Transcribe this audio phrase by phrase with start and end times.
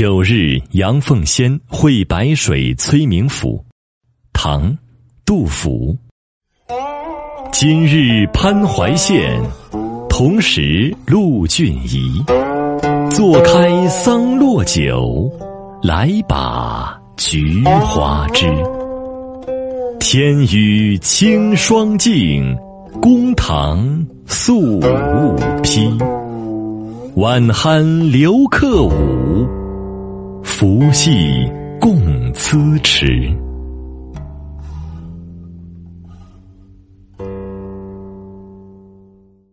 [0.00, 3.62] 九日，阳奉先会白水催明府。
[4.32, 4.74] 唐，
[5.26, 5.94] 杜甫。
[7.52, 9.38] 今日潘淮县，
[10.08, 12.18] 同时陆俊仪。
[13.10, 15.30] 坐开桑落酒，
[15.82, 18.46] 来把菊花枝。
[19.98, 22.56] 天宇清霜净，
[23.02, 23.86] 公堂
[24.24, 25.90] 肃雾披。
[27.16, 29.46] 晚酣留客舞。
[30.92, 31.96] 戏共
[32.32, 33.49] 咨迟。